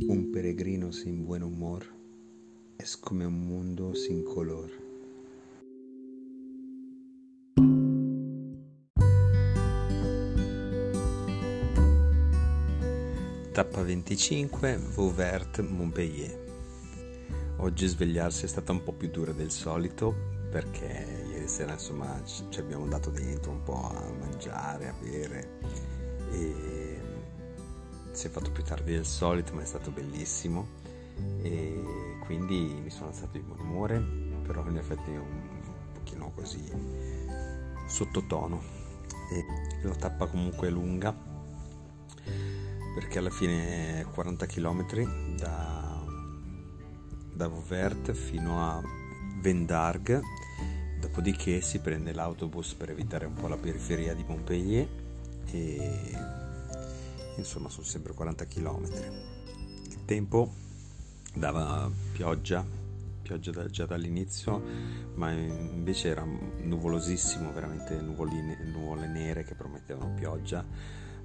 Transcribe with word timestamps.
Un 0.00 0.30
peregrino 0.30 0.92
sin 0.92 1.24
buen 1.24 1.42
humor 1.42 1.84
es 2.78 2.96
come 2.96 3.26
un 3.26 3.44
mundo 3.44 3.94
sin 3.94 4.22
color. 4.22 4.70
Tappa 13.52 13.82
25, 13.82 14.78
Vauvert, 14.94 15.60
Montpellier. 15.62 16.46
Oggi 17.56 17.88
svegliarsi 17.88 18.44
è 18.44 18.48
stata 18.48 18.70
un 18.70 18.84
po' 18.84 18.92
più 18.92 19.10
dura 19.10 19.32
del 19.32 19.50
solito 19.50 20.14
perché 20.48 21.24
ieri 21.28 21.48
sera 21.48 21.72
insomma 21.72 22.22
ci 22.24 22.60
abbiamo 22.60 22.86
dato 22.86 23.10
dentro 23.10 23.50
un 23.50 23.62
po' 23.64 23.82
a 23.82 24.12
mangiare, 24.12 24.86
a 24.86 24.94
bere 25.02 25.58
e 26.30 26.87
si 28.18 28.26
è 28.26 28.30
fatto 28.30 28.50
più 28.50 28.64
tardi 28.64 28.94
del 28.94 29.06
solito 29.06 29.54
ma 29.54 29.62
è 29.62 29.64
stato 29.64 29.92
bellissimo. 29.92 30.66
E 31.40 32.16
quindi 32.24 32.80
mi 32.82 32.90
sono 32.90 33.10
alzato 33.10 33.30
di 33.32 33.38
buon 33.38 33.60
umore 33.60 34.00
però 34.44 34.66
in 34.66 34.76
effetti 34.76 35.10
un 35.10 35.60
pochino 35.92 36.32
così 36.34 36.60
sottotono. 37.86 38.60
E 39.30 39.44
la 39.86 39.94
tappa 39.94 40.26
comunque 40.26 40.66
è 40.66 40.70
lunga 40.70 41.14
perché 42.94 43.18
alla 43.18 43.30
fine 43.30 44.04
40 44.12 44.46
km 44.46 45.36
da, 45.36 46.04
da 47.32 47.46
Vauvert 47.46 48.12
fino 48.14 48.60
a 48.60 48.82
Vendargue 49.40 50.20
dopodiché 50.98 51.60
si 51.60 51.78
prende 51.78 52.12
l'autobus 52.12 52.74
per 52.74 52.90
evitare 52.90 53.26
un 53.26 53.34
po' 53.34 53.46
la 53.46 53.56
periferia 53.56 54.12
di 54.12 54.24
Montpellier 54.26 54.88
e 55.52 56.46
insomma 57.38 57.68
sono 57.68 57.86
sempre 57.86 58.12
40 58.12 58.46
km. 58.46 58.88
Il 59.88 60.04
tempo 60.04 60.52
dava 61.34 61.90
pioggia, 62.12 62.64
pioggia 63.22 63.50
da, 63.50 63.66
già 63.66 63.86
dall'inizio, 63.86 64.62
ma 65.14 65.30
invece 65.30 66.08
era 66.08 66.24
nuvolosissimo, 66.24 67.52
veramente 67.52 68.00
nuvoline, 68.00 68.58
nuvole 68.64 69.06
nere 69.06 69.44
che 69.44 69.54
promettevano 69.54 70.14
pioggia, 70.14 70.64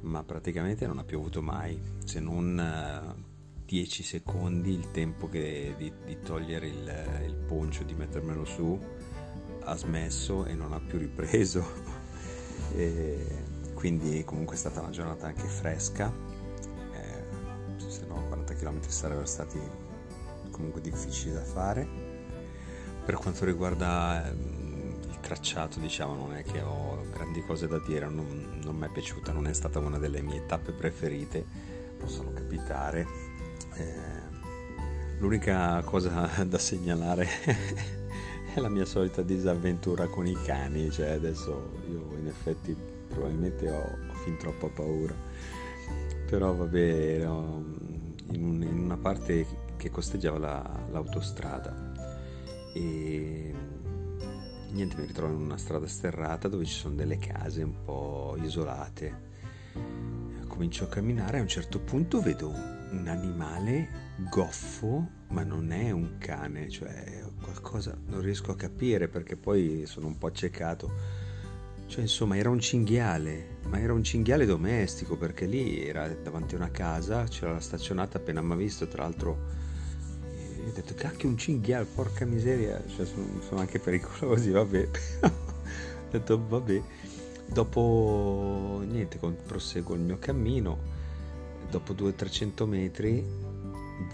ma 0.00 0.22
praticamente 0.22 0.86
non 0.86 0.98
ha 0.98 1.04
piovuto 1.04 1.42
mai, 1.42 1.78
se 2.04 2.20
non 2.20 3.16
10 3.64 4.02
secondi 4.02 4.72
il 4.72 4.90
tempo 4.90 5.28
che, 5.28 5.74
di, 5.76 5.92
di, 6.04 6.18
togliere 6.22 6.68
il, 6.68 7.24
il 7.26 7.34
poncio, 7.34 7.84
di 7.84 7.94
mettermelo 7.94 8.44
su, 8.44 8.80
ha 9.64 9.76
smesso 9.76 10.46
e 10.46 10.54
non 10.54 10.72
ha 10.72 10.80
più 10.80 10.98
ripreso. 10.98 11.96
e 12.74 13.47
quindi 13.78 14.24
comunque 14.24 14.56
è 14.56 14.58
stata 14.58 14.80
una 14.80 14.90
giornata 14.90 15.28
anche 15.28 15.46
fresca, 15.46 16.12
eh, 16.92 17.88
se 17.88 18.06
no 18.06 18.24
40 18.26 18.54
km 18.54 18.80
sarebbero 18.88 19.24
stati 19.24 19.60
comunque 20.50 20.80
difficili 20.80 21.32
da 21.32 21.44
fare. 21.44 21.86
Per 23.04 23.14
quanto 23.14 23.44
riguarda 23.44 24.26
ehm, 24.26 24.96
il 25.08 25.20
tracciato, 25.20 25.78
diciamo, 25.78 26.16
non 26.16 26.34
è 26.34 26.42
che 26.42 26.60
ho 26.60 27.06
grandi 27.12 27.40
cose 27.42 27.68
da 27.68 27.78
dire, 27.78 28.08
non, 28.08 28.58
non 28.64 28.74
mi 28.74 28.86
è 28.86 28.88
piaciuta, 28.90 29.30
non 29.30 29.46
è 29.46 29.52
stata 29.52 29.78
una 29.78 29.98
delle 29.98 30.22
mie 30.22 30.44
tappe 30.44 30.72
preferite, 30.72 31.44
possono 31.96 32.32
capitare. 32.32 33.06
Eh, 33.74 35.18
l'unica 35.20 35.80
cosa 35.84 36.28
da 36.44 36.58
segnalare 36.58 37.28
è 38.54 38.58
la 38.58 38.68
mia 38.68 38.84
solita 38.84 39.22
disavventura 39.22 40.08
con 40.08 40.26
i 40.26 40.34
cani, 40.42 40.90
cioè 40.90 41.10
adesso 41.10 41.77
io 41.90 42.16
in 42.18 42.26
effetti 42.26 42.76
probabilmente 43.08 43.70
ho, 43.70 43.80
ho 43.80 44.14
fin 44.24 44.36
troppa 44.36 44.68
paura, 44.68 45.14
però 46.26 46.54
vabbè, 46.54 47.18
ero 47.20 47.64
in, 48.32 48.44
un, 48.44 48.62
in 48.62 48.78
una 48.78 48.96
parte 48.96 49.46
che 49.76 49.90
costeggiava 49.90 50.38
la, 50.38 50.80
l'autostrada 50.90 51.92
e 52.74 53.54
niente, 54.70 54.96
mi 54.96 55.06
ritrovo 55.06 55.34
in 55.34 55.40
una 55.40 55.56
strada 55.56 55.86
sterrata 55.86 56.48
dove 56.48 56.64
ci 56.64 56.74
sono 56.74 56.94
delle 56.94 57.18
case 57.18 57.62
un 57.62 57.82
po' 57.84 58.36
isolate. 58.40 59.26
Comincio 60.46 60.84
a 60.84 60.88
camminare 60.88 61.38
a 61.38 61.42
un 61.42 61.48
certo 61.48 61.78
punto 61.78 62.20
vedo 62.20 62.48
un 62.48 63.06
animale 63.06 64.06
goffo, 64.30 65.08
ma 65.28 65.42
non 65.44 65.72
è 65.72 65.90
un 65.90 66.16
cane, 66.18 66.68
cioè 66.68 67.22
qualcosa 67.40 67.96
non 68.06 68.20
riesco 68.20 68.50
a 68.50 68.56
capire 68.56 69.08
perché 69.08 69.36
poi 69.36 69.84
sono 69.86 70.06
un 70.06 70.18
po' 70.18 70.26
accecato. 70.26 71.26
Cioè, 71.88 72.02
insomma, 72.02 72.36
era 72.36 72.50
un 72.50 72.60
cinghiale, 72.60 73.56
ma 73.68 73.80
era 73.80 73.94
un 73.94 74.04
cinghiale 74.04 74.44
domestico 74.44 75.16
perché 75.16 75.46
lì 75.46 75.86
era 75.86 76.06
davanti 76.06 76.54
a 76.54 76.58
una 76.58 76.70
casa, 76.70 77.24
c'era 77.24 77.52
la 77.52 77.60
staccionata 77.60 78.18
appena 78.18 78.42
mi 78.42 78.52
ha 78.52 78.56
visto, 78.56 78.86
tra 78.86 79.04
l'altro 79.04 79.30
ho 80.66 80.70
detto 80.70 80.92
cacchio 80.92 81.30
un 81.30 81.38
cinghiale, 81.38 81.86
porca 81.86 82.26
miseria, 82.26 82.84
cioè, 82.94 83.06
sono, 83.06 83.40
sono 83.40 83.60
anche 83.60 83.78
pericolosi, 83.78 84.50
vabbè. 84.50 84.88
ho 85.24 86.10
detto 86.10 86.46
vabbè. 86.46 86.82
Dopo 87.46 88.82
niente, 88.86 89.18
proseguo 89.46 89.94
il 89.94 90.02
mio 90.02 90.18
cammino, 90.18 90.78
dopo 91.70 91.94
200-300 91.94 92.66
metri 92.66 93.24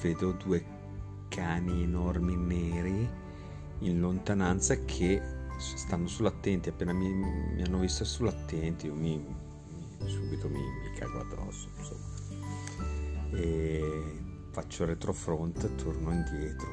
vedo 0.00 0.30
due 0.30 0.64
cani 1.28 1.82
enormi 1.82 2.36
neri 2.36 3.08
in 3.80 3.98
lontananza 3.98 4.76
che 4.84 5.20
stanno 5.58 6.06
sull'attenti, 6.06 6.68
appena 6.68 6.92
mi, 6.92 7.12
mi 7.12 7.62
hanno 7.62 7.78
visto 7.78 8.04
sull'attenti, 8.04 8.86
io 8.86 8.94
mi, 8.94 9.16
mi, 9.18 10.08
subito 10.08 10.48
mi, 10.48 10.60
cago 10.96 11.20
addosso, 11.20 11.68
insomma. 11.76 12.12
E 13.32 14.22
faccio 14.50 14.84
retrofront, 14.84 15.74
torno 15.76 16.12
indietro. 16.12 16.68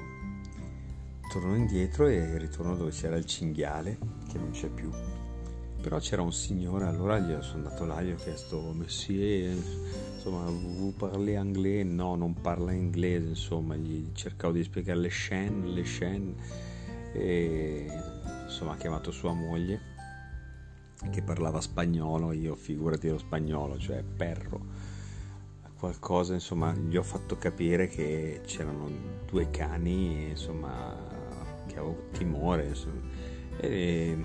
Torno 1.32 1.56
indietro 1.56 2.08
e 2.08 2.38
ritorno 2.38 2.76
dove 2.76 2.92
c'era 2.92 3.16
il 3.16 3.26
cinghiale, 3.26 3.98
che 4.30 4.38
non 4.38 4.52
c'è 4.52 4.70
più. 4.70 4.90
Però 5.82 5.98
c'era 5.98 6.22
un 6.22 6.34
signore, 6.34 6.86
allora 6.86 7.18
gli 7.18 7.36
sono 7.42 7.64
andato 7.64 7.86
là, 7.86 8.02
gli 8.02 8.12
ho 8.12 8.16
chiesto, 8.16 8.72
Messie, 8.74 9.52
insomma, 10.14 10.44
vous 10.46 10.94
parlez 10.94 11.38
anglais? 11.38 11.84
No, 11.86 12.16
non 12.16 12.34
parla 12.40 12.72
inglese, 12.72 13.30
insomma, 13.30 13.76
gli 13.76 14.12
cercavo 14.14 14.54
di 14.54 14.64
spiegare 14.64 15.00
le 15.00 15.10
chaîne, 15.10 15.68
le 15.68 15.82
chaîne, 15.84 16.36
e 17.14 17.88
insomma 18.52 18.74
ha 18.74 18.78
chiamato 18.78 19.12
sua 19.12 19.34
moglie 19.34 19.80
che 21.10 21.24
parlava 21.24 21.60
spagnolo, 21.62 22.32
io 22.32 22.56
figurati 22.56 23.10
lo 23.10 23.18
spagnolo, 23.18 23.78
cioè 23.80 24.04
perro, 24.04 24.62
qualcosa, 25.80 26.34
insomma, 26.34 26.74
gli 26.74 26.96
ho 26.96 27.02
fatto 27.02 27.38
capire 27.38 27.88
che 27.88 28.42
c'erano 28.46 28.88
due 29.26 29.50
cani, 29.50 30.30
insomma, 30.30 30.96
che 31.66 31.78
avevo 31.78 32.10
timore, 32.12 32.68
insomma, 32.68 33.02
e 33.58 34.16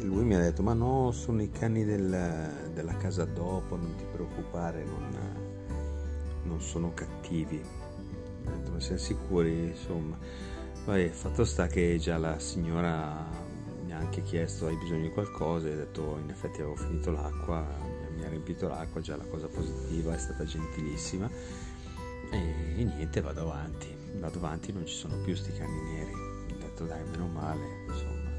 lui 0.00 0.24
mi 0.24 0.34
ha 0.34 0.40
detto 0.40 0.62
ma 0.62 0.72
no 0.72 1.12
sono 1.12 1.40
i 1.42 1.50
cani 1.50 1.84
del, 1.84 2.70
della 2.72 2.96
casa 2.96 3.24
dopo 3.24 3.76
non 3.76 3.94
ti 3.96 4.04
preoccupare 4.10 4.84
non, 4.84 5.08
non 6.44 6.60
sono 6.60 6.92
cattivi. 6.94 7.62
Ho 8.46 8.50
detto 8.50 8.72
ma 8.72 8.80
siamo 8.80 8.98
sicuri? 8.98 9.66
Insomma. 9.68 10.18
Vabbè, 10.84 11.08
fatto 11.08 11.44
sta 11.44 11.66
che 11.66 11.96
già 11.98 12.18
la 12.18 12.38
signora 12.38 13.24
anche 14.04 14.22
chiesto 14.22 14.66
hai 14.66 14.76
bisogno 14.76 15.02
di 15.02 15.10
qualcosa? 15.10 15.68
E 15.68 15.72
ho 15.72 15.76
detto 15.76 16.18
in 16.22 16.30
effetti 16.30 16.60
avevo 16.60 16.76
finito 16.76 17.10
l'acqua 17.10 17.66
mi 18.16 18.24
ha 18.24 18.28
riempito 18.28 18.68
l'acqua 18.68 19.00
già 19.00 19.16
la 19.16 19.24
cosa 19.24 19.48
positiva 19.48 20.14
è 20.14 20.18
stata 20.18 20.44
gentilissima. 20.44 21.28
E, 22.30 22.80
e 22.80 22.84
niente 22.84 23.20
vado 23.20 23.42
avanti. 23.50 23.88
Vado 24.18 24.38
avanti 24.38 24.72
non 24.72 24.86
ci 24.86 24.94
sono 24.94 25.16
più 25.22 25.34
sti 25.34 25.52
cani 25.52 25.80
neri. 25.80 26.12
Ho 26.12 26.56
detto 26.58 26.84
dai 26.84 27.02
meno 27.10 27.26
male 27.26 27.84
insomma. 27.88 28.30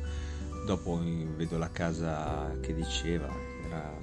Dopo 0.65 0.99
vedo 1.35 1.57
la 1.57 1.69
casa 1.69 2.55
che 2.59 2.73
diceva, 2.73 3.29
era 3.65 3.93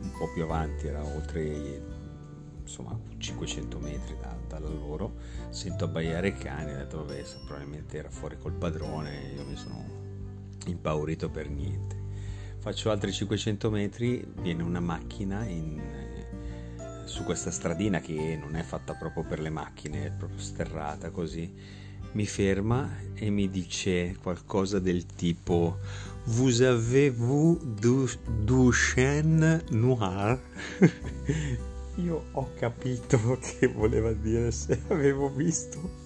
un 0.00 0.10
po' 0.18 0.30
più 0.32 0.42
avanti, 0.42 0.86
era 0.86 1.02
oltre 1.02 2.00
insomma 2.60 2.98
500 3.16 3.78
metri 3.78 4.16
da, 4.20 4.36
da 4.46 4.58
loro, 4.58 5.14
sento 5.48 5.84
abbaiare 5.84 6.28
i 6.28 6.34
cani, 6.34 6.72
ho 6.72 6.76
detto 6.76 6.98
vabbè 6.98 7.24
probabilmente 7.46 7.96
era 7.96 8.10
fuori 8.10 8.36
col 8.38 8.52
padrone, 8.52 9.32
io 9.34 9.44
mi 9.44 9.56
sono 9.56 10.02
impaurito 10.70 11.28
per 11.28 11.48
niente. 11.48 12.00
Faccio 12.58 12.90
altri 12.90 13.12
500 13.12 13.70
metri, 13.70 14.24
viene 14.40 14.62
una 14.62 14.80
macchina 14.80 15.44
in, 15.44 15.80
su 17.04 17.24
questa 17.24 17.50
stradina 17.50 18.00
che 18.00 18.38
non 18.40 18.54
è 18.54 18.62
fatta 18.62 18.94
proprio 18.94 19.24
per 19.24 19.40
le 19.40 19.50
macchine, 19.50 20.06
è 20.06 20.10
proprio 20.10 20.38
sterrata 20.38 21.10
così 21.10 21.80
mi 22.12 22.26
ferma 22.26 22.90
e 23.14 23.30
mi 23.30 23.48
dice 23.48 24.16
qualcosa 24.20 24.78
del 24.78 25.06
tipo 25.06 25.78
Vous 26.24 26.60
avez-vous 26.60 27.58
du, 27.80 28.08
du 28.44 28.70
chien 28.70 29.62
noir? 29.70 30.38
Io 31.96 32.24
ho 32.32 32.50
capito 32.54 33.38
che 33.40 33.66
voleva 33.66 34.12
dire 34.12 34.50
se 34.52 34.80
avevo 34.88 35.30
visto 35.30 36.00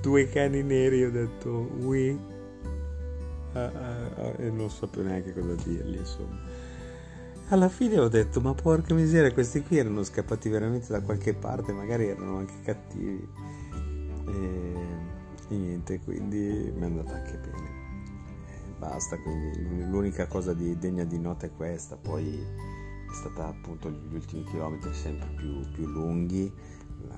due 0.00 0.28
cani 0.28 0.62
neri, 0.62 1.04
ho 1.04 1.10
detto 1.10 1.50
oui. 1.80 2.38
Uh, 3.52 3.58
uh, 3.58 4.20
uh, 4.20 4.34
e 4.38 4.50
non 4.50 4.70
più 4.90 5.02
neanche 5.02 5.32
cosa 5.32 5.54
dirgli, 5.54 5.96
insomma. 5.96 6.38
alla 7.48 7.68
fine 7.68 7.98
ho 7.98 8.08
detto 8.08 8.40
ma 8.40 8.54
porca 8.54 8.94
miseria 8.94 9.32
questi 9.32 9.62
qui 9.62 9.78
erano 9.78 10.04
scappati 10.04 10.48
veramente 10.48 10.86
da 10.92 11.00
qualche 11.00 11.34
parte 11.34 11.72
magari 11.72 12.06
erano 12.06 12.36
anche 12.36 12.54
cattivi 12.62 13.28
e, 14.28 14.74
e 15.48 15.56
niente 15.56 15.98
quindi 15.98 16.72
mi 16.72 16.80
è 16.80 16.84
andata 16.84 17.14
anche 17.14 17.38
bene 17.38 17.68
e 18.46 18.78
basta 18.78 19.18
quindi 19.18 19.84
l'unica 19.90 20.28
cosa 20.28 20.54
di, 20.54 20.78
degna 20.78 21.02
di 21.02 21.18
nota 21.18 21.46
è 21.46 21.50
questa 21.50 21.96
poi 21.96 22.38
è 22.38 23.12
stata 23.12 23.48
appunto 23.48 23.90
gli 23.90 24.14
ultimi 24.14 24.44
chilometri 24.44 24.94
sempre 24.94 25.28
più, 25.34 25.68
più 25.72 25.86
lunghi 25.88 26.52
la, 27.08 27.16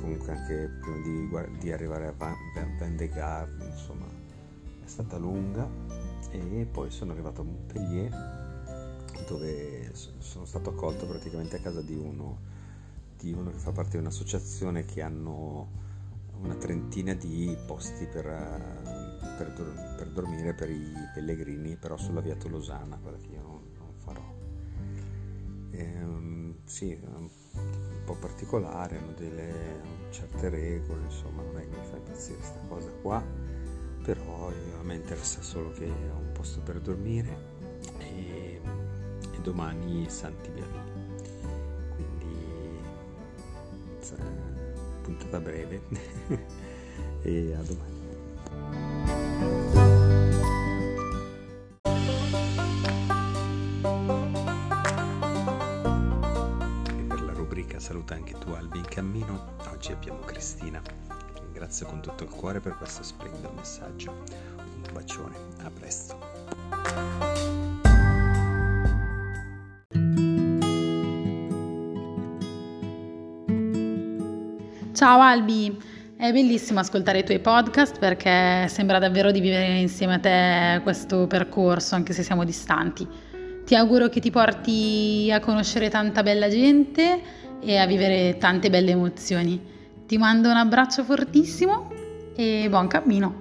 comunque 0.00 0.32
anche 0.32 0.68
prima 0.80 1.46
di, 1.46 1.58
di 1.60 1.70
arrivare 1.70 2.08
a 2.08 2.14
Van, 2.18 2.34
Van 2.76 2.96
de 2.96 3.08
Gare 3.08 3.54
insomma 3.70 4.09
stata 4.90 5.16
lunga 5.18 5.68
e 6.30 6.66
poi 6.70 6.90
sono 6.90 7.12
arrivato 7.12 7.40
a 7.40 7.44
Montpellier 7.44 8.38
dove 9.28 9.92
sono 9.94 10.44
stato 10.44 10.70
accolto 10.70 11.06
praticamente 11.06 11.56
a 11.56 11.60
casa 11.60 11.80
di 11.80 11.94
uno, 11.94 12.38
di 13.16 13.32
uno 13.32 13.50
che 13.50 13.58
fa 13.58 13.70
parte 13.70 13.92
di 13.92 13.98
un'associazione 13.98 14.84
che 14.84 15.00
hanno 15.00 15.68
una 16.40 16.56
trentina 16.56 17.14
di 17.14 17.56
posti 17.66 18.06
per, 18.06 18.24
per, 19.36 19.52
per 19.96 20.10
dormire 20.10 20.54
per 20.54 20.70
i 20.70 20.92
pellegrini, 21.14 21.76
però 21.76 21.96
sulla 21.96 22.20
via 22.20 22.34
Tolosana, 22.34 22.98
quella 23.00 23.18
che 23.18 23.28
io 23.28 23.42
non, 23.42 23.60
non 23.78 23.92
farò. 23.94 24.34
E, 25.70 26.02
um, 26.02 26.56
sì, 26.64 26.98
un 27.02 27.28
po' 28.04 28.16
particolare, 28.16 28.96
hanno 28.96 29.12
delle 29.12 30.08
certe 30.10 30.48
regole, 30.48 31.04
insomma, 31.04 31.42
non 31.42 31.58
è 31.58 31.68
che 31.68 31.76
mi 31.76 31.84
fa 31.84 31.96
impazzire 31.96 32.38
questa 32.38 32.60
cosa 32.68 32.90
qua, 33.02 33.22
però 34.14 34.48
a 34.48 34.82
me 34.82 34.96
interessa 34.96 35.40
solo 35.40 35.70
che 35.70 35.84
ho 35.84 36.16
un 36.16 36.32
posto 36.32 36.60
per 36.62 36.80
dormire 36.80 37.58
e 37.98 38.60
domani 39.40 40.10
Santi 40.10 40.50
Biavini. 40.50 41.18
Quindi 41.94 42.78
puntata 45.02 45.38
breve 45.38 45.82
e 47.22 47.54
a 47.54 47.62
domani. 47.62 47.98
E 56.98 57.04
per 57.06 57.22
la 57.22 57.32
rubrica 57.32 57.78
Saluta 57.78 58.14
anche 58.14 58.36
tu 58.38 58.50
Albi 58.50 58.78
in 58.78 58.86
cammino, 58.86 59.54
oggi 59.70 59.92
abbiamo 59.92 60.18
Cristina. 60.18 61.09
Ringrazio 61.60 61.88
con 61.88 62.00
tutto 62.00 62.24
il 62.24 62.30
cuore 62.30 62.58
per 62.58 62.74
questo 62.78 63.02
splendido 63.02 63.52
messaggio. 63.54 64.24
Un 64.56 64.92
bacione, 64.94 65.36
a 65.62 65.70
presto. 65.70 66.18
Ciao 74.94 75.20
Albi, 75.20 75.78
è 76.16 76.32
bellissimo 76.32 76.80
ascoltare 76.80 77.18
i 77.18 77.24
tuoi 77.24 77.40
podcast 77.40 77.98
perché 77.98 78.66
sembra 78.68 78.98
davvero 78.98 79.30
di 79.30 79.40
vivere 79.40 79.80
insieme 79.80 80.14
a 80.14 80.18
te 80.18 80.80
questo 80.82 81.26
percorso, 81.26 81.94
anche 81.94 82.14
se 82.14 82.22
siamo 82.22 82.46
distanti. 82.46 83.06
Ti 83.66 83.74
auguro 83.74 84.08
che 84.08 84.20
ti 84.20 84.30
porti 84.30 85.30
a 85.30 85.40
conoscere 85.40 85.90
tanta 85.90 86.22
bella 86.22 86.48
gente 86.48 87.20
e 87.60 87.76
a 87.76 87.84
vivere 87.84 88.38
tante 88.38 88.70
belle 88.70 88.92
emozioni. 88.92 89.79
Ti 90.10 90.18
mando 90.18 90.50
un 90.50 90.56
abbraccio 90.56 91.04
fortissimo 91.04 91.88
e 92.34 92.66
buon 92.68 92.88
cammino! 92.88 93.39